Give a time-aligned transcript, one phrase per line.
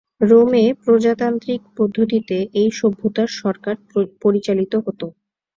[0.21, 3.75] রোমে প্রজাতান্ত্রিক পদ্ধতিতে এই সভ্যতার সরকার
[4.21, 5.05] পরিচালিত হতো।